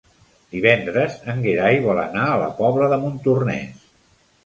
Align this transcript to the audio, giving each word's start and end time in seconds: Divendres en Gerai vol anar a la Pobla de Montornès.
Divendres 0.55 1.19
en 1.35 1.45
Gerai 1.45 1.79
vol 1.85 2.01
anar 2.07 2.25
a 2.33 2.43
la 2.47 2.51
Pobla 2.65 2.91
de 2.97 3.01
Montornès. 3.07 3.89